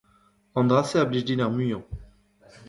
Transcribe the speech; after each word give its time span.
An 0.57 0.65
dra-se 0.69 0.97
a 0.99 1.05
blij 1.09 1.23
din 1.27 1.43
ar 1.45 1.51
muiañ. 1.55 1.83